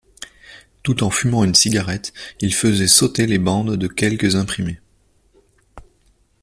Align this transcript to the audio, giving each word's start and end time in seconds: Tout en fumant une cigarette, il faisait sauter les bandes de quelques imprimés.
Tout 0.81 1.03
en 1.03 1.11
fumant 1.11 1.43
une 1.43 1.53
cigarette, 1.53 2.11
il 2.39 2.55
faisait 2.55 2.87
sauter 2.87 3.27
les 3.27 3.37
bandes 3.37 3.75
de 3.75 3.85
quelques 3.85 4.35
imprimés. 4.35 4.81